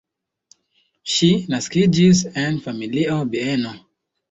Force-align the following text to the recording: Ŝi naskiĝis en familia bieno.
Ŝi 1.15 1.29
naskiĝis 1.51 2.23
en 2.47 2.59
familia 2.67 3.21
bieno. 3.37 3.79